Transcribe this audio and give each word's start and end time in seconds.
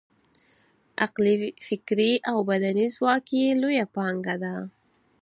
عقلي، 1.03 1.35
فکري 1.67 2.11
او 2.31 2.37
بدني 2.49 2.85
ځواک 2.95 3.25
یې 3.39 3.47
لویه 3.61 3.85
پانګه 3.95 4.35
ده. 4.43 4.55